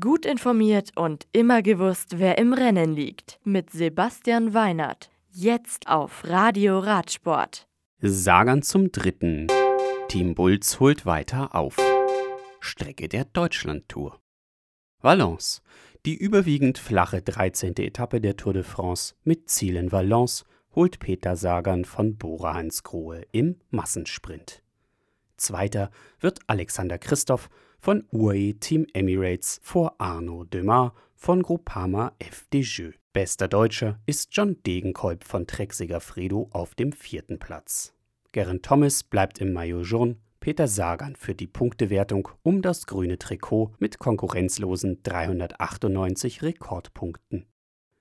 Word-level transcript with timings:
Gut 0.00 0.24
informiert 0.24 0.92
und 0.96 1.26
immer 1.32 1.60
gewusst, 1.60 2.18
wer 2.18 2.38
im 2.38 2.54
Rennen 2.54 2.94
liegt. 2.94 3.38
Mit 3.44 3.68
Sebastian 3.68 4.54
Weinert. 4.54 5.10
Jetzt 5.30 5.88
auf 5.88 6.24
Radio 6.24 6.78
Radsport. 6.78 7.68
Sagan 8.00 8.62
zum 8.62 8.92
dritten. 8.92 9.46
Team 10.08 10.34
Bulls 10.34 10.80
holt 10.80 11.04
weiter 11.04 11.54
auf. 11.54 11.76
Strecke 12.60 13.08
der 13.08 13.26
Deutschlandtour. 13.26 14.18
Valence. 15.02 15.60
Die 16.06 16.16
überwiegend 16.16 16.78
flache 16.78 17.20
13. 17.20 17.76
Etappe 17.76 18.22
der 18.22 18.38
Tour 18.38 18.54
de 18.54 18.62
France 18.62 19.14
mit 19.22 19.50
Ziel 19.50 19.76
in 19.76 19.92
Valence 19.92 20.46
holt 20.74 20.98
Peter 20.98 21.36
Sagan 21.36 21.84
von 21.84 22.16
Bora 22.16 22.54
Hansgrohe 22.54 23.26
im 23.32 23.60
Massensprint. 23.68 24.62
Zweiter 25.36 25.90
wird 26.20 26.40
Alexander 26.46 26.96
Christoph 26.96 27.50
von 27.84 28.02
UAE 28.12 28.54
Team 28.60 28.86
Emirates 28.94 29.60
vor 29.62 29.96
Arno 29.98 30.44
Demar 30.44 30.94
von 31.14 31.42
Groupama 31.42 32.12
FDJ. 32.18 32.92
Bester 33.12 33.46
Deutscher 33.46 34.00
ist 34.06 34.30
John 34.32 34.56
Degenkolb 34.62 35.22
von 35.22 35.46
Trek 35.46 35.74
Segafredo 35.74 36.48
auf 36.52 36.74
dem 36.74 36.92
vierten 36.92 37.38
Platz. 37.38 37.92
Geraint 38.32 38.62
Thomas 38.62 39.02
bleibt 39.02 39.38
im 39.42 39.52
Maillot 39.52 39.84
jaune, 39.84 40.16
Peter 40.40 40.66
Sagan 40.66 41.14
führt 41.14 41.40
die 41.40 41.46
Punktewertung 41.46 42.30
um 42.42 42.62
das 42.62 42.86
grüne 42.86 43.18
Trikot 43.18 43.74
mit 43.78 43.98
konkurrenzlosen 43.98 45.02
398 45.02 46.42
Rekordpunkten. 46.42 47.44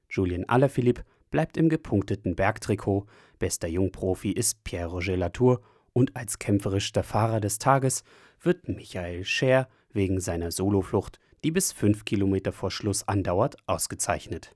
Julien 0.08 0.48
Alaphilippe 0.48 1.04
bleibt 1.30 1.58
im 1.58 1.68
gepunkteten 1.68 2.38
Bergtrikot, 2.38 3.06
bester 3.38 3.68
Jungprofi 3.68 4.32
ist 4.32 4.64
Pierre-Roger 4.64 5.18
Latour 5.18 5.62
und 5.94 6.16
als 6.16 6.40
kämpferischster 6.40 7.04
Fahrer 7.04 7.40
des 7.40 7.60
Tages 7.60 8.04
wird 8.42 8.68
Michael 8.68 9.24
Scher 9.24 9.70
wegen 9.92 10.20
seiner 10.20 10.52
Soloflucht, 10.52 11.20
die 11.44 11.52
bis 11.52 11.72
fünf 11.72 12.06
Kilometer 12.06 12.52
vor 12.52 12.72
Schluss 12.72 13.08
andauert, 13.08 13.58
ausgezeichnet. 13.68 14.56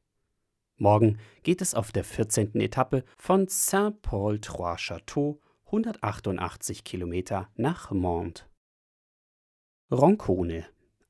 Morgen 0.77 1.17
geht 1.43 1.61
es 1.61 1.73
auf 1.73 1.91
der 1.91 2.03
14. 2.03 2.59
Etappe 2.59 3.03
von 3.17 3.47
Saint-Paul-Trois-Châteaux 3.47 5.39
188 5.65 6.83
Kilometer 6.83 7.49
nach 7.55 7.91
Mont. 7.91 8.47
Roncone 9.91 10.65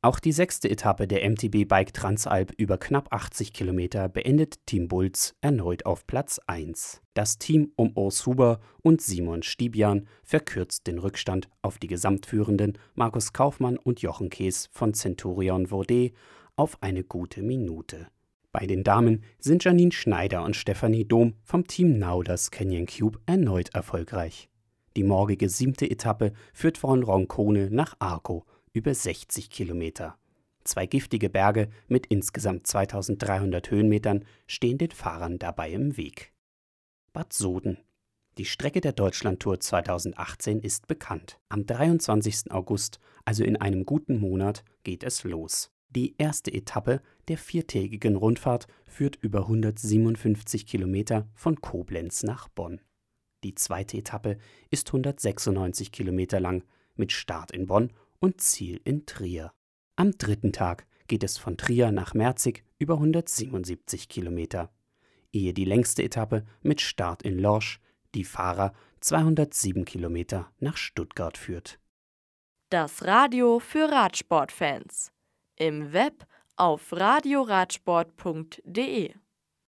auch 0.07 0.19
die 0.19 0.31
sechste 0.31 0.69
Etappe 0.69 1.05
der 1.05 1.29
MTB 1.29 1.67
Bike 1.67 1.93
Transalp 1.93 2.53
über 2.55 2.77
knapp 2.77 3.13
80 3.13 3.51
Kilometer 3.51 4.07
beendet 4.07 4.65
Team 4.65 4.87
Bulls 4.87 5.35
erneut 5.41 5.85
auf 5.85 6.07
Platz 6.07 6.39
1. 6.47 7.01
Das 7.13 7.39
Team 7.39 7.73
um 7.75 7.91
Urs 7.93 8.25
Huber 8.25 8.61
und 8.81 9.01
Simon 9.01 9.43
Stibian 9.43 10.07
verkürzt 10.23 10.87
den 10.87 10.97
Rückstand 10.97 11.49
auf 11.61 11.77
die 11.77 11.87
Gesamtführenden 11.87 12.77
Markus 12.95 13.33
Kaufmann 13.33 13.75
und 13.75 14.01
Jochen 14.01 14.29
Kees 14.29 14.69
von 14.71 14.93
Centurion 14.93 15.67
Vaudet 15.67 16.13
auf 16.55 16.81
eine 16.81 17.03
gute 17.03 17.43
Minute. 17.43 18.07
Bei 18.53 18.65
den 18.65 18.85
Damen 18.85 19.25
sind 19.39 19.65
Janine 19.65 19.91
Schneider 19.91 20.45
und 20.45 20.55
Stefanie 20.55 21.03
Dom 21.03 21.33
vom 21.43 21.67
Team 21.67 21.99
Nauders 21.99 22.49
Canyon 22.49 22.85
Cube 22.85 23.19
erneut 23.25 23.75
erfolgreich. 23.75 24.47
Die 24.95 25.03
morgige 25.03 25.49
siebte 25.49 25.91
Etappe 25.91 26.31
führt 26.53 26.77
von 26.77 27.03
Roncone 27.03 27.69
nach 27.69 27.97
Arco 27.99 28.45
über 28.77 28.93
60 28.93 29.49
Kilometer. 29.49 30.17
Zwei 30.63 30.85
giftige 30.85 31.31
Berge 31.31 31.69
mit 31.87 32.05
insgesamt 32.05 32.67
2300 32.67 33.71
Höhenmetern 33.71 34.23
stehen 34.45 34.77
den 34.77 34.91
Fahrern 34.91 35.39
dabei 35.39 35.71
im 35.71 35.97
Weg. 35.97 36.31
Bad 37.11 37.33
Soden. 37.33 37.79
Die 38.37 38.45
Strecke 38.45 38.79
der 38.79 38.91
Deutschlandtour 38.91 39.59
2018 39.59 40.59
ist 40.59 40.85
bekannt. 40.85 41.39
Am 41.49 41.65
23. 41.65 42.51
August, 42.51 42.99
also 43.25 43.43
in 43.43 43.57
einem 43.57 43.83
guten 43.83 44.19
Monat, 44.19 44.63
geht 44.83 45.03
es 45.03 45.23
los. 45.23 45.71
Die 45.89 46.15
erste 46.19 46.53
Etappe 46.53 47.01
der 47.29 47.39
viertägigen 47.39 48.15
Rundfahrt 48.15 48.67
führt 48.85 49.15
über 49.15 49.39
157 49.39 50.67
Kilometer 50.67 51.27
von 51.33 51.59
Koblenz 51.61 52.21
nach 52.21 52.47
Bonn. 52.47 52.81
Die 53.43 53.55
zweite 53.55 53.97
Etappe 53.97 54.37
ist 54.69 54.89
196 54.89 55.91
Kilometer 55.91 56.39
lang 56.39 56.63
mit 56.95 57.11
Start 57.11 57.51
in 57.51 57.65
Bonn 57.65 57.91
und 58.19 58.41
Ziel 58.41 58.81
in 58.83 59.05
Trier. 59.05 59.53
Am 59.95 60.17
dritten 60.17 60.53
Tag 60.53 60.87
geht 61.07 61.23
es 61.23 61.37
von 61.37 61.57
Trier 61.57 61.91
nach 61.91 62.13
Merzig 62.13 62.63
über 62.79 62.95
177 62.95 64.09
Kilometer, 64.09 64.71
ehe 65.31 65.53
die 65.53 65.65
längste 65.65 66.03
Etappe 66.03 66.45
mit 66.61 66.81
Start 66.81 67.23
in 67.23 67.39
Lorsch 67.39 67.79
die 68.15 68.23
Fahrer 68.23 68.73
207 69.01 69.85
Kilometer 69.85 70.51
nach 70.59 70.77
Stuttgart 70.77 71.37
führt. 71.37 71.79
Das 72.69 73.05
Radio 73.05 73.59
für 73.59 73.91
Radsportfans. 73.91 75.11
Im 75.55 75.93
Web 75.93 76.25
auf 76.55 76.91
radioradsport.de 76.91 79.13